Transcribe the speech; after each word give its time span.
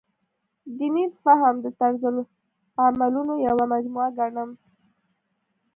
دیني 0.77 1.05
فهم 1.23 1.55
د 1.63 1.67
طرزالعملونو 1.79 3.33
یوه 3.47 3.65
مجموعه 3.73 4.09
ګڼم. 4.19 4.49